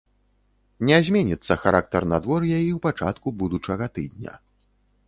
Не 0.89 0.97
зменіцца 1.09 1.53
характар 1.65 2.01
надвор'я 2.15 2.57
і 2.63 2.67
ў 2.77 2.85
пачатку 2.87 3.39
будучага 3.45 3.85
тыдня. 3.97 4.33